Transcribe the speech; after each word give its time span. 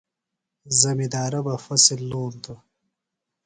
زمندارہ 0.79 1.39
بہ 1.45 1.55
فصۡل 1.65 2.01
لونتوۡ۔ 2.09 2.59